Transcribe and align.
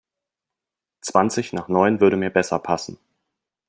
Zwanzig 1.01 1.53
nach 1.53 1.67
neun 1.67 1.99
würde 1.99 2.17
mir 2.17 2.31
besser 2.31 2.57
passen. 2.57 2.97